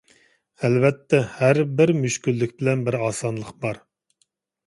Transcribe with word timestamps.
ئەلۋەتتە، 0.61 1.17
ھەربىر 1.41 1.93
مۈشكۈللۈك 1.99 2.57
بىلەن 2.61 2.81
بىر 2.87 2.97
ئاسانلىق 3.09 3.51
بار. 3.67 3.81